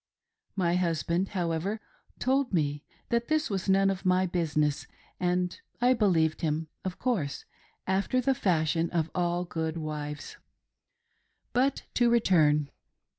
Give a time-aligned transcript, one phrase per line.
[0.55, 1.79] My husband, however,
[2.17, 4.87] told me that this was none of my business,
[5.19, 7.45] and I believed him, of course,
[7.85, 10.37] after the fashion of all good wives.
[11.53, 12.71] But to return.